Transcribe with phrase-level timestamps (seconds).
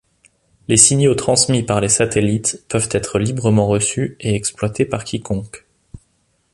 [0.67, 5.67] Les signaux transmis par les satellites peuvent être librement reçus et exploités par quiconque.